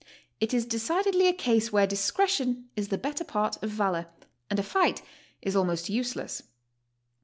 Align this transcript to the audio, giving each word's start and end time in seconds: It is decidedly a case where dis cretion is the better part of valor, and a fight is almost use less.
It 0.39 0.51
is 0.51 0.65
decidedly 0.65 1.27
a 1.27 1.31
case 1.33 1.71
where 1.71 1.85
dis 1.85 2.09
cretion 2.09 2.63
is 2.75 2.87
the 2.87 2.97
better 2.97 3.23
part 3.23 3.61
of 3.61 3.69
valor, 3.69 4.07
and 4.49 4.57
a 4.57 4.63
fight 4.63 5.03
is 5.43 5.55
almost 5.55 5.89
use 5.89 6.15
less. 6.15 6.41